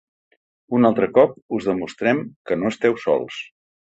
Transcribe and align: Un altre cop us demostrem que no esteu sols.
Un 0.77 0.89
altre 0.89 1.09
cop 1.17 1.35
us 1.59 1.67
demostrem 1.73 2.23
que 2.51 2.59
no 2.61 2.75
esteu 2.75 2.97
sols. 3.07 3.39